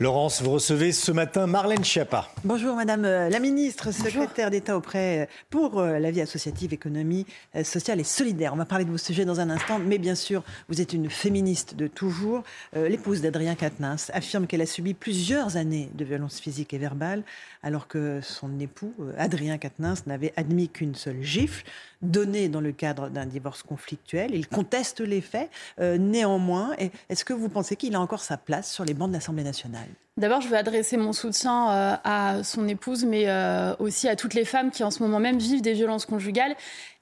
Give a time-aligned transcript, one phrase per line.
[0.00, 2.28] Laurence, vous recevez ce matin Marlène Schiappa.
[2.42, 7.26] Bonjour Madame euh, la Ministre, secrétaire d'État auprès euh, pour euh, la vie associative, économie
[7.62, 8.52] sociale et solidaire.
[8.52, 11.08] On va parler de vos sujets dans un instant, mais bien sûr, vous êtes une
[11.08, 12.42] féministe de toujours.
[12.74, 17.22] L'épouse d'Adrien Quatennens affirme qu'elle a subi plusieurs années de violences physiques et verbales,
[17.62, 21.64] alors que son époux, Adrien Quatennens, n'avait admis qu'une seule gifle
[22.02, 24.34] donnée dans le cadre d'un divorce conflictuel.
[24.34, 25.50] Il conteste les faits.
[25.78, 26.74] néanmoins,
[27.08, 29.83] est-ce que vous pensez qu'il a encore sa place sur les bancs de l'Assemblée nationale?
[29.84, 30.03] time.
[30.16, 34.34] D'abord, je veux adresser mon soutien euh, à son épouse, mais euh, aussi à toutes
[34.34, 36.54] les femmes qui en ce moment même vivent des violences conjugales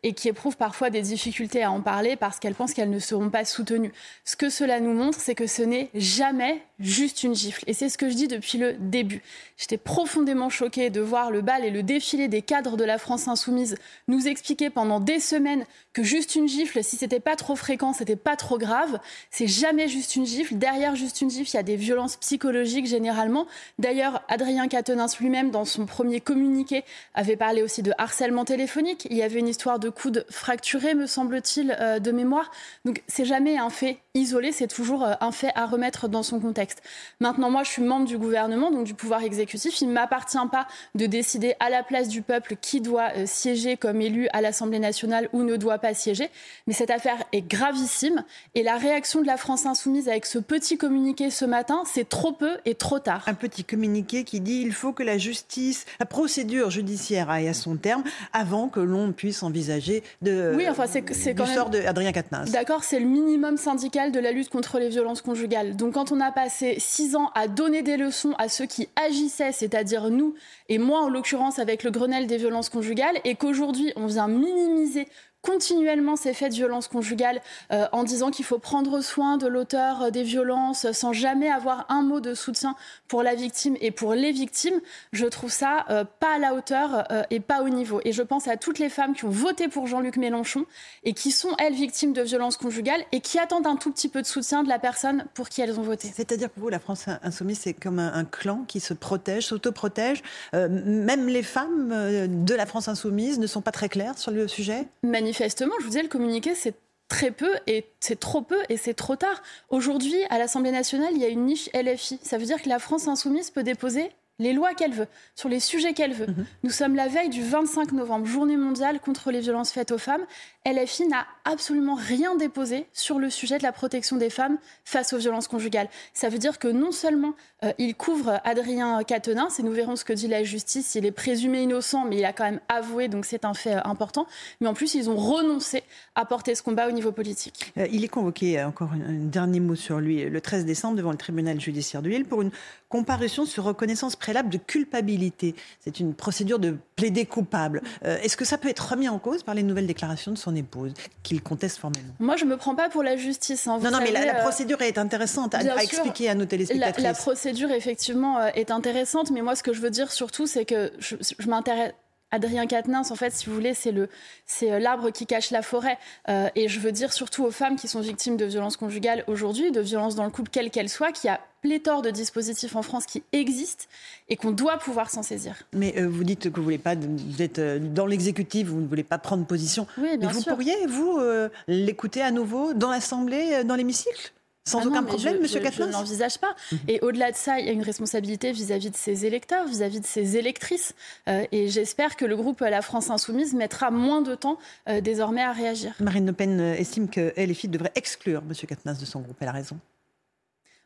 [0.02, 3.30] et qui éprouvent parfois des difficultés à en parler parce qu'elles pensent qu'elles ne seront
[3.30, 3.92] pas soutenues.
[4.24, 7.62] Ce que cela nous montre, c'est que ce n'est jamais juste une gifle.
[7.68, 9.22] Et c'est ce que je dis depuis le début.
[9.56, 13.28] J'étais profondément choquée de voir le bal et le défilé des cadres de la France
[13.28, 13.76] insoumise
[14.08, 18.16] nous expliquer pendant des semaines que juste une gifle, si c'était pas trop fréquent, c'était
[18.16, 18.98] pas trop grave.
[19.30, 20.56] C'est jamais juste une gifle.
[20.56, 23.48] Derrière juste une gifle, il y a des violences psychologiques généralement.
[23.80, 29.08] D'ailleurs, Adrien Quatennens lui-même, dans son premier communiqué, avait parlé aussi de harcèlement téléphonique.
[29.10, 32.52] Il y avait une histoire de coude fracturé, me semble-t-il, euh, de mémoire.
[32.84, 36.38] Donc, c'est jamais un fait isolé, c'est toujours euh, un fait à remettre dans son
[36.38, 36.80] contexte.
[37.18, 39.80] Maintenant, moi, je suis membre du gouvernement, donc du pouvoir exécutif.
[39.80, 43.76] Il ne m'appartient pas de décider à la place du peuple qui doit euh, siéger
[43.76, 46.30] comme élu à l'Assemblée nationale ou ne doit pas siéger.
[46.68, 48.22] Mais cette affaire est gravissime
[48.54, 52.30] et la réaction de la France insoumise avec ce petit communiqué ce matin, c'est trop
[52.30, 53.22] peu et trop tard.
[53.26, 57.54] Un petit communiqué qui dit il faut que la justice, la procédure judiciaire aille à
[57.54, 61.02] son terme avant que l'on puisse envisager de, oui, enfin, c'est,
[61.34, 62.50] quand du sort d'Adrien Quatennens.
[62.50, 65.76] D'accord, c'est le minimum syndical de la lutte contre les violences conjugales.
[65.76, 69.52] Donc quand on a passé six ans à donner des leçons à ceux qui agissaient,
[69.52, 70.34] c'est-à-dire nous,
[70.68, 75.08] et moi en l'occurrence avec le Grenelle des violences conjugales, et qu'aujourd'hui on vient minimiser
[75.42, 77.40] continuellement ces faits de violence conjugale
[77.72, 81.84] euh, en disant qu'il faut prendre soin de l'auteur euh, des violences sans jamais avoir
[81.88, 82.76] un mot de soutien
[83.08, 84.80] pour la victime et pour les victimes,
[85.12, 88.00] je trouve ça euh, pas à la hauteur et pas au niveau.
[88.04, 90.64] Et je pense à toutes les femmes qui ont voté pour Jean-Luc Mélenchon
[91.04, 94.22] et qui sont, elles, victimes de violences conjugales et qui attendent un tout petit peu
[94.22, 96.10] de soutien de la personne pour qui elles ont voté.
[96.14, 100.22] C'est-à-dire que vous, la France insoumise, c'est comme un, clan qui se protège, s'autoprotège.
[100.52, 104.86] même les femmes de la France insoumise ne sont pas très claires sur le sujet?
[105.32, 106.74] Manifestement, je vous disais, le communiqué, c'est
[107.08, 109.42] très peu et c'est trop peu et c'est trop tard.
[109.70, 112.20] Aujourd'hui, à l'Assemblée nationale, il y a une niche LFI.
[112.22, 115.60] Ça veut dire que la France insoumise peut déposer les lois qu'elle veut, sur les
[115.60, 116.26] sujets qu'elle veut.
[116.26, 116.46] Mhm.
[116.64, 120.24] Nous sommes la veille du 25 novembre, journée mondiale contre les violences faites aux femmes.
[120.64, 125.18] LFI n'a absolument rien déposé sur le sujet de la protection des femmes face aux
[125.18, 125.88] violences conjugales.
[126.14, 127.34] Ça veut dire que non seulement
[127.64, 131.10] euh, il couvre Adrien Quatennens, et nous verrons ce que dit la justice, il est
[131.10, 134.28] présumé innocent, mais il a quand même avoué, donc c'est un fait euh, important,
[134.60, 135.82] mais en plus ils ont renoncé
[136.14, 137.72] à porter ce combat au niveau politique.
[137.76, 141.18] Euh, il est convoqué, encore un, dernier mot sur lui, le 13 décembre devant le
[141.18, 142.52] tribunal judiciaire de Lille pour une
[142.88, 145.56] comparution sur reconnaissance préalable de culpabilité.
[145.80, 147.82] C'est une procédure de plaider coupable.
[148.02, 150.92] Est-ce que ça peut être remis en cause par les nouvelles déclarations de son épouse,
[151.22, 152.12] qu'il conteste formellement.
[152.20, 153.66] Moi, je ne me prends pas pour la justice.
[153.66, 153.78] Hein.
[153.82, 157.02] non, non, mais la, euh, procédure est intéressante à, expliquer à nos téléspectateurs.
[157.02, 160.64] La, procédure, effectivement, euh, est intéressante, mais moi, ce que je veux dire surtout, c'est
[160.64, 161.92] que je, je m'intéresse
[162.32, 164.08] Adrien Quatennens, en fait, si vous voulez, c'est le,
[164.46, 165.98] c'est euh, l'arbre qui cache la forêt.
[166.28, 169.70] Euh, et je veux dire surtout aux femmes qui sont victimes de violences conjugales aujourd'hui,
[169.70, 172.82] de violences dans le couple, quelle qu'elle soit, qu'il y a pléthore de dispositifs en
[172.82, 173.84] France qui existent
[174.28, 175.62] et qu'on doit pouvoir s'en saisir.
[175.72, 177.60] Mais euh, vous dites que vous voulez pas, vous êtes
[177.94, 179.86] dans l'exécutif, vous ne voulez pas prendre position.
[179.98, 181.20] Oui, bien Mais vous pourriez, vous,
[181.68, 184.32] l'écouter à nouveau dans l'Assemblée, dans l'hémicycle?
[184.64, 186.54] Sans ah aucun problème, Monsieur Je, ne l'envisage pas.
[186.70, 186.78] Mhm.
[186.88, 190.06] Et au-delà de ça, il y a une responsabilité vis-à-vis de ses électeurs, vis-à-vis de
[190.06, 190.94] ses électrices.
[191.28, 195.42] Euh, et j'espère que le groupe La France Insoumise mettra moins de temps euh, désormais
[195.42, 195.94] à réagir.
[196.00, 199.36] Marine Le Pen estime que LFI devrait exclure Monsieur Katnas de son groupe.
[199.40, 199.78] Elle a raison.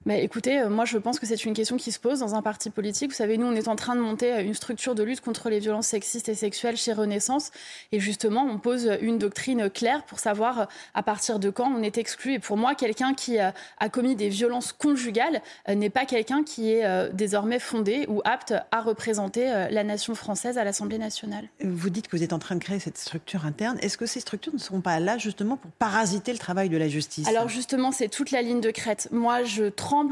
[0.07, 2.43] Bah, écoutez, euh, moi je pense que c'est une question qui se pose dans un
[2.43, 3.11] parti politique.
[3.11, 5.51] Vous savez, nous, on est en train de monter euh, une structure de lutte contre
[5.51, 7.51] les violences sexistes et sexuelles chez Renaissance.
[7.91, 10.65] Et justement, on pose une doctrine claire pour savoir euh,
[10.95, 12.35] à partir de quand on est exclu.
[12.35, 13.53] Et pour moi, quelqu'un qui a
[13.91, 19.47] commis des violences conjugales n'est pas quelqu'un qui est désormais fondé ou apte à représenter
[19.71, 21.49] la nation française à l'Assemblée nationale.
[21.63, 23.79] Vous dites que vous êtes en train de créer cette structure interne.
[23.81, 26.89] Est-ce que ces structures ne seront pas là justement pour parasiter le travail de la
[26.89, 27.27] justice?
[27.29, 29.09] Alors justement, c'est toute la ligne de crête.
[29.11, 29.65] Moi, je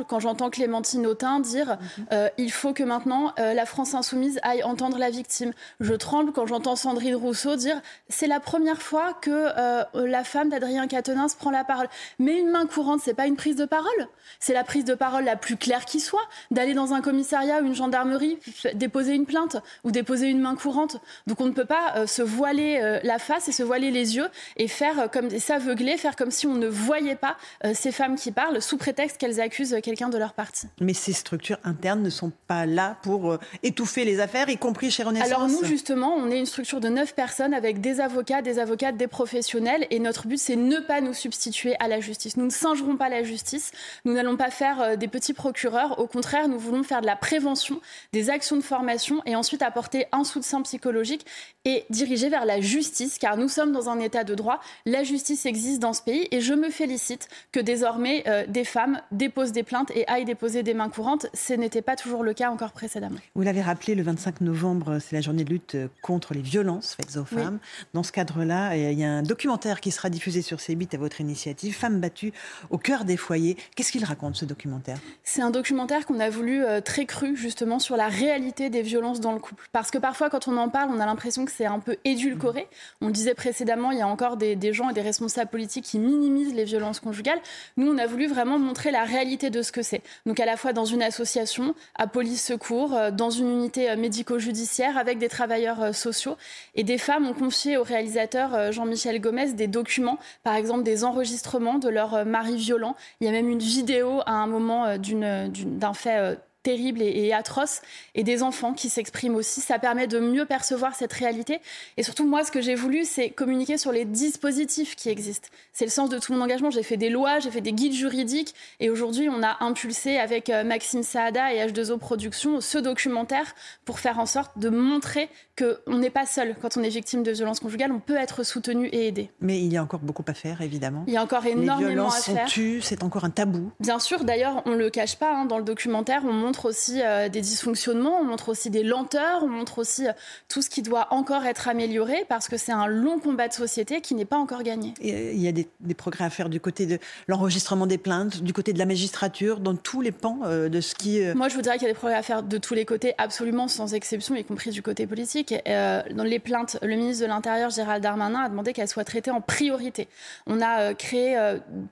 [0.09, 2.07] quand j'entends Clémentine Autain dire mhm.
[2.13, 5.53] euh, il faut que maintenant euh, la France insoumise aille entendre la victime.
[5.81, 10.49] Je tremble quand j'entends Sandrine Rousseau dire c'est la première fois que euh, la femme
[10.49, 11.89] d'Adrien Quatennens prend la parole.
[12.19, 14.09] Mais une main courante, c'est pas une prise de parole.
[14.41, 17.67] C'est la prise de parole la plus claire qui soit d'aller dans un commissariat ou
[17.67, 18.39] une gendarmerie
[18.75, 20.99] déposer une plainte ou déposer une main courante.
[21.27, 24.69] Donc on ne peut pas se voiler la face et se voiler les yeux et
[24.69, 27.37] faire comme s'aveugler, faire comme si on ne voyait pas
[27.75, 30.67] ces femmes qui parlent sous prétexte qu'elles accusent quelqu'un de leur parti.
[30.81, 34.91] Mais ces structures internes ne sont pas là pour euh, étouffer les affaires, y compris
[34.91, 38.43] chez Renaissance Alors nous, justement, on est une structure de neuf personnes avec des avocats,
[38.43, 39.87] des avocates, des professionnels.
[39.91, 42.37] Et notre but, c'est ne pas nous substituer à la justice.
[42.37, 43.73] Nous ne singerons pas la justice.
[44.05, 45.99] Nous n'allons pas faire euh, des petits procureurs.
[45.99, 47.81] Au contraire, nous voulons faire de la prévention,
[48.13, 51.27] des actions de formation et ensuite apporter un soutien psychologique
[51.65, 54.61] et diriger vers la justice, car nous sommes dans un état de droit.
[54.87, 59.01] La justice existe dans ce pays et je me félicite que désormais euh, des femmes
[59.11, 61.27] déposent des plaintes et aillent déposer des mains courantes.
[61.35, 63.19] Ce n'était pas toujours le cas encore précédemment.
[63.35, 67.17] Vous l'avez rappelé, le 25 novembre, c'est la journée de lutte contre les violences faites
[67.17, 67.59] aux femmes.
[67.93, 71.21] Dans ce cadre-là, il y a un documentaire qui sera diffusé sur C8 à votre
[71.21, 72.33] initiative, Femmes battues
[72.71, 73.57] au cœur des foyers.
[73.75, 74.99] Qu'est-ce qu'il raconte, ce documentaire?
[75.23, 79.21] C'est un documentaire qu'on a voulu euh, très cru, justement, sur la réalité des violences
[79.21, 79.69] dans le couple.
[79.73, 82.69] Parce que parfois, quand on en parle, on a l'impression que c'est un peu édulcoré.
[83.01, 85.85] On le disait précédemment, il y a encore des, des gens et des responsables politiques
[85.85, 87.41] qui minimisent les violences conjugales.
[87.77, 90.03] Nous, on a voulu vraiment montrer la réalité de ce que c'est.
[90.27, 93.97] Donc à la fois dans une association, à police secours, euh, dans une unité euh,
[93.97, 96.37] médico-judiciaire avec des travailleurs euh, sociaux.
[96.75, 101.79] Et des femmes ont confié au réalisateur Jean-Michel Gomez des documents, par exemple des enregistrements
[101.79, 102.97] de leur mari violent.
[103.21, 107.83] Il y a même une vidéo à un moment d'un fait terrible et, atroce,
[108.17, 109.61] et des enfants qui s'expriment aussi.
[109.61, 111.61] Ça permet de mieux percevoir cette réalité.
[111.97, 115.49] Et surtout, moi, ce que j'ai voulu, c'est communiquer sur les dispositifs qui existent.
[115.73, 116.71] C'est le sens de tout mon engagement.
[116.71, 120.51] J'ai fait des lois, j'ai fait des guides juridiques, et aujourd'hui, on a impulsé avec
[120.51, 125.29] euh, Maxime Saada et H2O Productions ce documentaire pour faire en sorte de montrer
[125.59, 127.93] qu'on n'est pas seul quand on est victime de violences conjugales.
[127.93, 129.31] On peut être soutenu et aidé.
[129.41, 131.05] Mais il y a encore beaucoup à faire, évidemment.
[131.07, 132.49] Il y a encore énormément les violences à faire.
[132.49, 133.71] sont c'est encore un tabou.
[133.81, 135.35] Bien sûr, d'ailleurs, on le cache pas.
[135.35, 138.85] Hein, dans le documentaire, on montre montre aussi euh, des dysfonctionnements, on montre aussi des
[138.85, 140.13] lenteurs, on montre aussi euh,
[140.49, 144.01] tout ce qui doit encore être amélioré parce que c'est un long combat de société
[144.01, 144.95] qui n'est pas encore gagné.
[145.05, 145.67] Euh, il y a des,
[145.97, 149.75] progrès à faire du côté de l'enregistrement des plaintes, du côté de la magistrature, dans
[149.75, 151.21] tous les pans de ce qui...
[151.35, 153.15] Moi, je vous dirais qu'il y a des progrès à faire de tous les côtés,
[153.19, 155.55] absolument sans exception, y compris du côté politique.
[155.65, 159.41] dans les plaintes, le ministre de l'Intérieur, Gérald Darmanin, a demandé qu'elles soient traitées en
[159.41, 160.09] priorité.
[160.47, 161.37] On a créé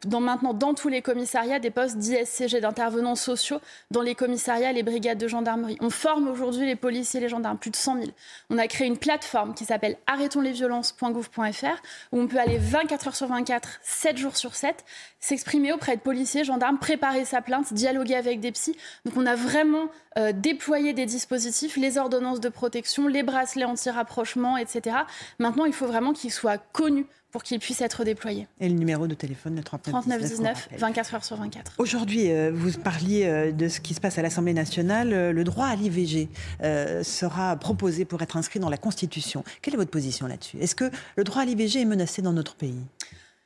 [0.05, 3.61] dans, maintenant dans tous les commissariats des postes d'ISCG, d'intervenants sociaux
[3.91, 5.76] dans les commissariats les brigades de gendarmerie.
[5.81, 8.06] On forme aujourd'hui les policiers et les gendarmes, plus de 100 000.
[8.50, 11.82] On a créé une plateforme qui s'appelle arrêtonslesviolences.gouv.fr
[12.12, 14.84] où on peut aller 24 heures sur 24, 7 jours sur 7,
[15.20, 18.76] s'exprimer auprès de policiers, gendarmes, préparer sa plainte, dialoguer avec des psys.
[19.04, 19.88] Donc on a vraiment
[20.19, 24.96] euh, déployé des dispositifs, les ordonnances de protection, les bracelets anti-rapprochement, etc.
[25.38, 28.46] Maintenant, il faut vraiment qu'ils soient connus pour qu'il puisse être déployé.
[28.61, 31.73] Et le numéro de téléphone, le 39 19, 24 heures sur 24.
[31.79, 35.12] Aujourd'hui, euh, vous parliez euh, de ce qui se passe à l'Assemblée nationale.
[35.12, 36.29] Euh, le droit à l'IVG
[37.02, 39.43] sera proposé pour être inscrit dans la Constitution.
[39.62, 40.58] Quelle est votre position là-dessus?
[40.61, 42.79] Est-ce que le droit à l'IVG est menacé dans notre pays?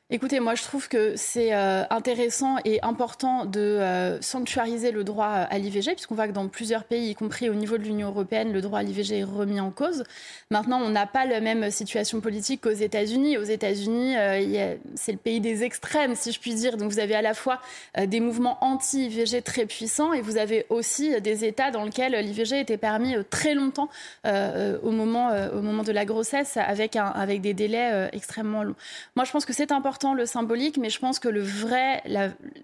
[0.09, 5.25] Écoutez, moi je trouve que c'est euh, intéressant et important de euh, sanctuariser le droit
[5.27, 8.53] à l'IVG, puisqu'on voit que dans plusieurs pays, y compris au niveau de l'Union européenne,
[8.53, 10.05] le droit à l'IVG est remis en cause.
[10.49, 13.37] Maintenant, on n'a pas la même situation politique qu'aux États-Unis.
[13.37, 16.77] Aux États-Unis, euh, c'est le pays des extrêmes, si je puis dire.
[16.77, 17.59] Donc vous avez à la fois
[17.97, 22.77] des mouvements anti-IVG très puissants et vous avez aussi des États dans lesquels l'IVG était
[22.77, 23.89] permis très longtemps
[24.23, 28.75] au, moment, au moment de la grossesse, avec, un, avec des délais extrêmement longs.
[29.17, 32.03] Moi, je pense que c'est important le symbolique, mais je pense que le vrai,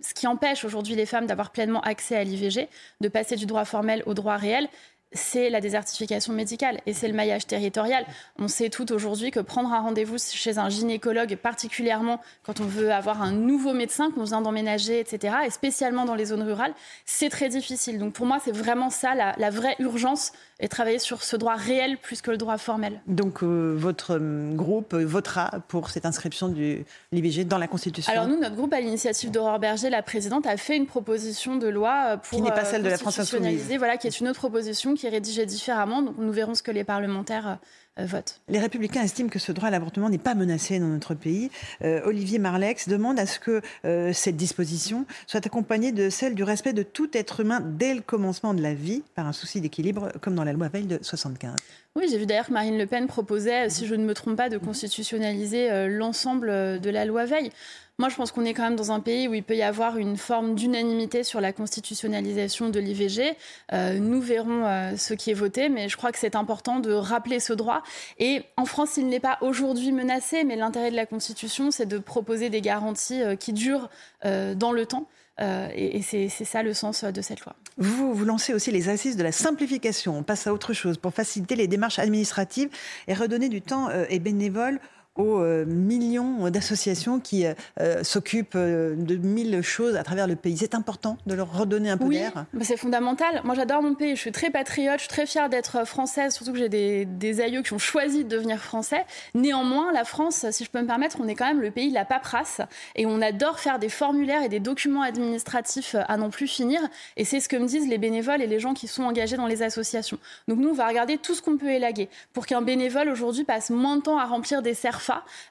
[0.02, 2.68] ce qui empêche aujourd'hui les femmes d'avoir pleinement accès à l'IVG,
[3.02, 4.70] de passer du droit formel au droit réel,
[5.14, 8.06] c'est la désertification médicale et c'est le maillage territorial.
[8.40, 12.92] On sait tout aujourd'hui que prendre un rendez-vous chez un gynécologue, particulièrement quand on veut
[12.92, 16.74] avoir un nouveau médecin, qu'on vient d'emménager, etc., et spécialement dans les zones rurales,
[17.06, 18.00] c'est très difficile.
[18.00, 21.56] Donc pour moi, c'est vraiment ça la, la vraie urgence et travailler sur ce droit
[21.56, 23.02] réel plus que le droit formel.
[23.08, 26.80] Donc euh, votre euh, groupe votera pour cette inscription de
[27.12, 30.58] l'IVG dans la Constitution Alors nous, notre groupe, à l'initiative d'Aurore Berger, la présidente, a
[30.58, 32.38] fait une proposition de loi euh, pour...
[32.38, 33.74] Qui n'est pas celle de la France Insoumise.
[33.78, 36.02] Voilà, qui est une autre proposition qui est rédigée différemment.
[36.02, 37.58] Donc nous verrons ce que les parlementaires
[38.00, 38.08] euh,
[38.50, 41.50] Les républicains estiment que ce droit à l'avortement n'est pas menacé dans notre pays.
[41.84, 46.44] Euh, Olivier Marlex demande à ce que euh, cette disposition soit accompagnée de celle du
[46.44, 50.12] respect de tout être humain dès le commencement de la vie, par un souci d'équilibre,
[50.22, 51.56] comme dans la loi Veil de 75.
[51.96, 54.50] Oui, j'ai vu d'ailleurs que Marine Le Pen proposait, si je ne me trompe pas,
[54.50, 57.52] de constitutionnaliser l'ensemble de la loi Veil.
[58.00, 59.98] Moi, je pense qu'on est quand même dans un pays où il peut y avoir
[59.98, 63.38] une forme d'unanimité sur la constitutionnalisation de l'IVG.
[63.72, 66.92] Euh, nous verrons euh, ce qui est voté, mais je crois que c'est important de
[66.92, 67.84] rappeler ce droit.
[68.18, 72.00] Et en France, il n'est pas aujourd'hui menacé, mais l'intérêt de la Constitution, c'est de
[72.00, 73.90] proposer des garanties euh, qui durent
[74.24, 75.08] dans le temps.
[75.40, 77.56] Et, c'est ça le sens de cette loi.
[77.78, 80.18] Vous, vous lancez aussi les assises de la simplification.
[80.18, 82.70] On passe à autre chose pour faciliter les démarches administratives
[83.08, 84.80] et redonner du temps et bénévoles
[85.16, 90.58] aux euh, millions d'associations qui euh, euh, s'occupent de mille choses à travers le pays.
[90.58, 92.46] C'est important de leur redonner un peu oui, d'air.
[92.62, 93.42] C'est fondamental.
[93.44, 94.16] Moi, j'adore mon pays.
[94.16, 94.96] Je suis très patriote.
[94.96, 98.24] Je suis très fière d'être française, surtout que j'ai des, des, aïeux qui ont choisi
[98.24, 99.06] de devenir français.
[99.36, 101.94] Néanmoins, la France, si je peux me permettre, on est quand même le pays de
[101.94, 102.62] la paperasse
[102.96, 106.82] et on adore faire des formulaires et des documents administratifs à n'en plus finir.
[107.18, 109.48] Et c'est ce que me disent les bénévoles et les gens qui sont engagés dans
[109.48, 110.18] les associations.
[110.48, 113.70] Donc nous, on va regarder tout ce qu'on peut élaguer pour qu'un bénévole aujourd'hui passe
[113.70, 115.03] moins de temps à remplir des serfs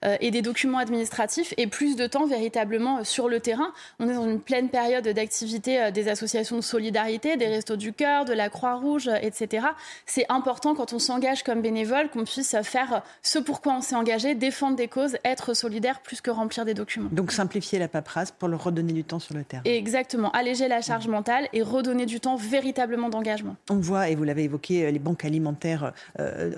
[0.05, 3.73] euh, et des documents administratifs et plus de temps véritablement euh, sur le terrain.
[3.99, 7.93] On est dans une pleine période d'activité euh, des associations de solidarité, des Restos du
[7.93, 9.67] Cœur, de la Croix-Rouge, etc.
[10.07, 14.35] C'est important quand on s'engage comme bénévole qu'on puisse faire ce pourquoi on s'est engagé,
[14.35, 17.09] défendre des causes, être solidaire plus que remplir des documents.
[17.13, 19.63] Donc simplifier la paperasse pour leur redonner du temps sur le terrain.
[19.65, 23.57] exactement, alléger la charge mentale et redonner du temps véritablement d'engagement.
[23.71, 25.93] On voit, et vous l'avez évoqué, les banques alimentaires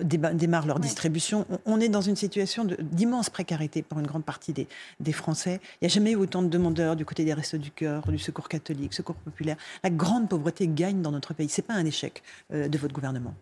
[0.02, 1.46] démarrent leur distribution.
[1.66, 5.60] On est dans une situation de d'immense précarité pour une grande partie des, Français.
[5.80, 8.18] Il n'y a jamais eu autant de demandeurs du côté des Restos du Cœur, du
[8.18, 9.56] Secours catholique, Secours populaire.
[9.82, 11.48] La grande pauvreté gagne dans notre pays.
[11.48, 12.22] Ce n'est pas un échec
[12.52, 13.34] euh, de votre gouvernement.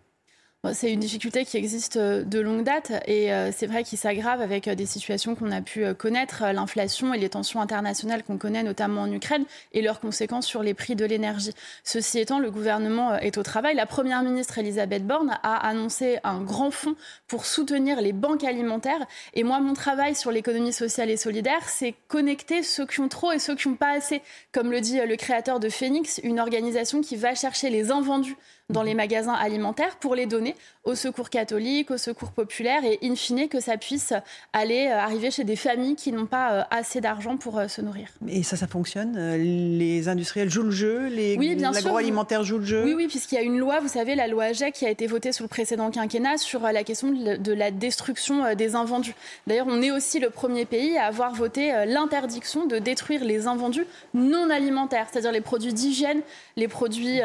[0.71, 4.39] C'est une difficulté qui existe euh, de longue date et euh, c'est vrai qu'il s'aggrave
[4.39, 8.63] avec euh, des situations qu'on a pu connaître, l'inflation et les tensions internationales qu'on connaît
[8.63, 9.43] notamment en Ukraine
[9.73, 11.51] et leurs conséquences sur les prix de l'énergie.
[11.83, 13.75] Ceci étant, le gouvernement est au travail.
[13.75, 16.95] La première ministre Elisabeth Borne a annoncé un grand fonds
[17.27, 19.05] pour soutenir les banques alimentaires.
[19.33, 23.33] Et moi, mon travail sur l'économie sociale et solidaire, c'est connecter ceux qui ont trop
[23.33, 24.21] et ceux qui n'ont pas assez.
[24.53, 28.37] Comme le dit le créateur de Phoenix, une organisation qui va chercher les invendus
[28.69, 30.55] dans les magasins alimentaires pour les donner
[30.85, 34.13] au secours catholique, au secours populaire et in fine que ça puisse
[34.53, 37.81] aller euh, arriver chez des familles qui n'ont pas euh, assez d'argent pour euh, se
[37.81, 38.07] nourrir.
[38.27, 42.83] Et ça, ça fonctionne Les industriels jouent le jeu Les oui, l'agroalimentaire joue le jeu?
[42.85, 45.07] Oui, oui, puisqu'il y a une loi, vous savez, la loi AGEC qui a été
[45.07, 49.15] votée sous le précédent quinquennat sur la question de la destruction des invendus.
[49.47, 53.85] D'ailleurs, on est aussi le premier pays à avoir voté l'interdiction de détruire les invendus
[54.13, 56.21] non alimentaires, c'est-à-dire les produits d'hygiène,
[56.57, 57.19] les produits,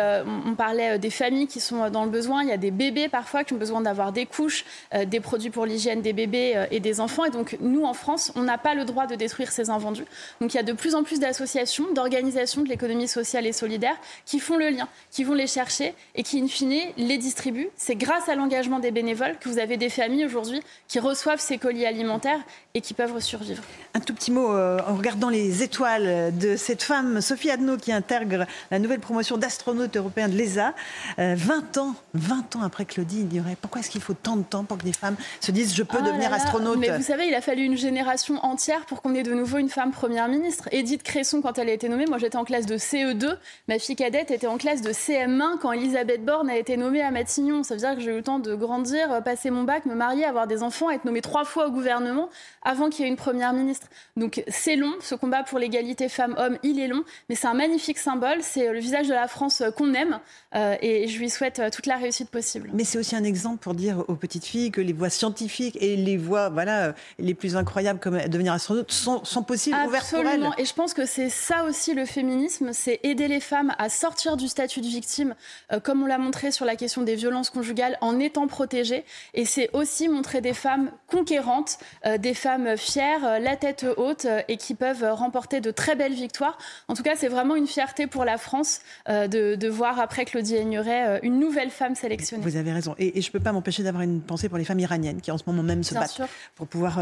[0.46, 3.44] on parlait des familles qui sont dans le besoin, il y a des bébés parfois
[3.44, 6.80] qui ont besoin d'avoir des couches, euh, des produits pour l'hygiène des bébés euh, et
[6.80, 7.24] des enfants.
[7.24, 10.04] Et donc, nous, en France, on n'a pas le droit de détruire ces invendus.
[10.40, 13.96] Donc, il y a de plus en plus d'associations, d'organisations de l'économie sociale et solidaire
[14.24, 17.70] qui font le lien, qui vont les chercher et qui, in fine, les distribuent.
[17.76, 21.58] C'est grâce à l'engagement des bénévoles que vous avez des familles aujourd'hui qui reçoivent ces
[21.58, 22.40] colis alimentaires
[22.74, 23.62] et qui peuvent survivre.
[23.94, 27.92] Un tout petit mot euh, en regardant les étoiles de cette femme, Sophie Adno, qui
[27.92, 30.74] intègre la nouvelle promotion d'astronaute européen de l'ESA.
[31.18, 33.26] 20 ans, 20 ans après Claudie
[33.60, 35.98] pourquoi est-ce qu'il faut tant de temps pour que des femmes se disent je peux
[36.00, 39.22] oh devenir astronaute Mais vous savez, il a fallu une génération entière pour qu'on ait
[39.22, 40.68] de nouveau une femme première ministre.
[40.70, 43.96] Edith Cresson, quand elle a été nommée, moi j'étais en classe de CE2, ma fille
[43.96, 47.62] cadette était en classe de CM1 quand Elisabeth Borne a été nommée à Matignon.
[47.62, 50.24] Ça veut dire que j'ai eu le temps de grandir, passer mon bac, me marier,
[50.24, 52.28] avoir des enfants, être nommée trois fois au gouvernement
[52.62, 53.88] avant qu'il y ait une première ministre.
[54.16, 57.98] Donc c'est long, ce combat pour l'égalité femmes-hommes, il est long, mais c'est un magnifique
[57.98, 60.20] symbole, c'est le visage de la France qu'on aime
[60.54, 62.70] euh, et je lui souhaite toute la réussite possible.
[62.72, 65.96] Mais c'est aussi un exemple pour dire aux petites filles que les voies scientifiques et
[65.96, 70.48] les voies voilà, les plus incroyables comme devenir astronaute sont, sont possibles, ouvertes pour elles.
[70.58, 74.36] Et je pense que c'est ça aussi le féminisme, c'est aider les femmes à sortir
[74.36, 75.34] du statut de victime,
[75.72, 79.04] euh, comme on l'a montré sur la question des violences conjugales, en étant protégées.
[79.34, 84.26] Et c'est aussi montrer des femmes conquérantes, euh, des femmes fières, euh, la tête haute
[84.48, 86.58] et qui peuvent remporter de très belles victoires.
[86.88, 90.56] En tout cas, c'est vraiment une fierté pour la France de, de, voir après Claudie
[90.56, 92.42] Aigneret une nouvelle femme sélectionnée.
[92.42, 92.94] Vous avez raison.
[92.98, 95.38] Et, je ne peux pas m'empêcher d'avoir une pensée pour les femmes iraniennes qui en
[95.38, 96.22] ce moment même se battent
[96.54, 97.00] pour pouvoir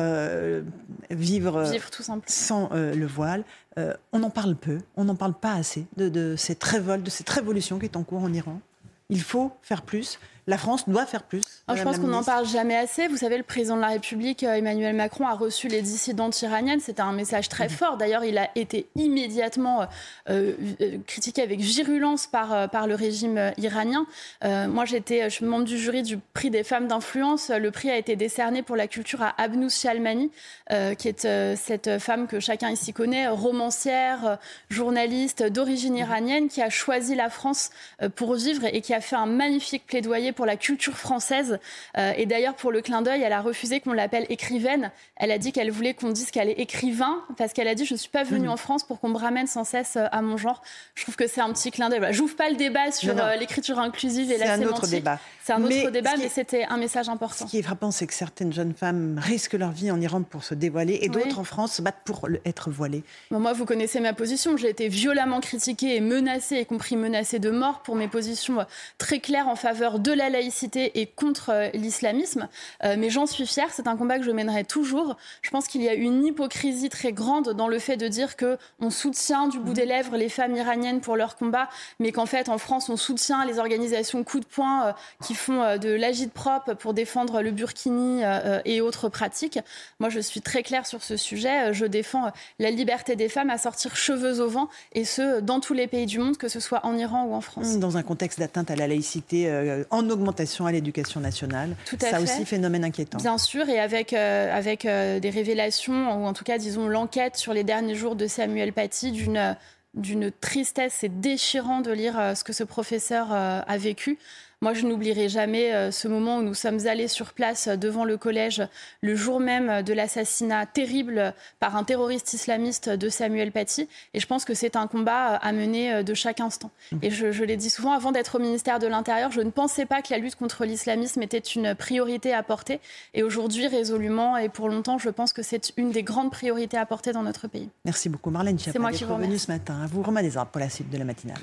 [1.10, 3.44] vivre, vivre tout sans le voile.
[3.76, 7.28] on en parle peu, on n'en parle pas assez de, de cette révolte, de cette
[7.30, 8.60] révolution qui est en cours en Iran.
[9.08, 10.18] Il faut faire plus.
[10.48, 11.40] La France doit faire plus.
[11.74, 13.08] je pense qu'on n'en parle jamais assez.
[13.08, 16.78] Vous savez, le président de la République, euh, Emmanuel Macron, a reçu les dissidentes iraniennes.
[16.78, 17.96] C'était un message très fort.
[17.96, 19.88] D'ailleurs, il a été immédiatement
[20.30, 24.06] euh, euh, critiqué avec virulence par, par le régime iranien.
[24.44, 27.50] moi, j'étais, je suis membre du jury du prix des femmes d'influence.
[27.50, 30.30] Le prix a été décerné pour la culture à Abnous Shalmani,
[30.70, 34.38] qui est cette femme que chacun ici connaît, romancière,
[34.70, 37.70] journaliste d'origine iranienne, qui a choisi la France
[38.14, 41.58] pour vivre et qui a fait un magnifique plaidoyer pour la culture française.
[41.98, 44.92] Euh, et d'ailleurs, pour le clin d'œil, elle a refusé qu'on l'appelle écrivaine.
[45.16, 47.94] Elle a dit qu'elle voulait qu'on dise qu'elle est écrivain, parce qu'elle a dit Je
[47.94, 48.52] ne suis pas venue mmh.
[48.52, 50.62] en France pour qu'on me ramène sans cesse euh, à mon genre.
[50.94, 51.98] Je trouve que c'est un petit clin d'œil.
[51.98, 54.66] Voilà, J'ouvre pas le débat sur euh, l'écriture inclusive et la sémantique.
[54.66, 55.18] C'est un autre débat.
[55.42, 57.46] C'est un autre débat, mais c'était un message important.
[57.46, 60.44] Ce qui est frappant, c'est que certaines jeunes femmes risquent leur vie en Iran pour
[60.44, 63.02] se dévoiler et d'autres en France se battent pour être voilées.
[63.30, 64.56] moi, vous connaissez ma position.
[64.56, 68.66] J'ai été violemment critiquée et menacée, y compris menacée de mort pour mes positions
[68.98, 72.48] très claires en faveur de la laïcité et contre euh, l'islamisme.
[72.84, 75.16] Euh, mais j'en suis fière, c'est un combat que je mènerai toujours.
[75.42, 78.58] Je pense qu'il y a une hypocrisie très grande dans le fait de dire que
[78.80, 81.68] on soutient du bout des lèvres les femmes iraniennes pour leur combat,
[82.00, 84.92] mais qu'en fait en France on soutient les organisations coup de poing euh,
[85.24, 88.22] qui font de l'agite propre pour défendre le burkini
[88.64, 89.58] et autres pratiques.
[89.98, 91.72] Moi je suis très claire sur ce sujet.
[91.72, 95.74] Je défends la liberté des femmes à sortir cheveux au vent et ce dans tous
[95.74, 97.78] les pays du monde, que ce soit en Iran ou en France.
[97.78, 99.50] Dans un contexte d'atteinte à la laïcité
[99.90, 101.76] en augmentation à l'éducation nationale.
[101.84, 103.18] Tout à ça aussi, phénomène inquiétant.
[103.18, 107.36] Bien sûr, et avec, euh, avec euh, des révélations, ou en tout cas, disons, l'enquête
[107.36, 109.56] sur les derniers jours de Samuel Paty d'une
[109.94, 114.18] d'une tristesse et déchirant de lire euh, ce que ce professeur a vécu.
[114.62, 118.06] Moi, je n'oublierai jamais euh, ce moment où nous sommes allés sur place euh, devant
[118.06, 118.62] le collège
[119.02, 123.86] le jour même de l'assassinat terrible par un terroriste islamiste de Samuel Paty.
[124.14, 126.70] Et je pense que c'est un combat euh, à mener de chaque instant.
[126.90, 126.96] Mmh.
[127.02, 129.84] Et je, je l'ai dit souvent, avant d'être au ministère de l'Intérieur, je ne pensais
[129.84, 132.80] pas que la lutte contre l'islamisme était une priorité à porter.
[133.12, 136.86] Et aujourd'hui, résolument et pour longtemps, je pense que c'est une des grandes priorités à
[136.86, 137.68] porter dans notre pays.
[137.84, 139.38] Merci beaucoup, Marlène C'est moi qui vous remercie.
[139.38, 139.82] ce matin.
[139.82, 141.42] À vous, Romain Desarbes, pour la suite de la matinale.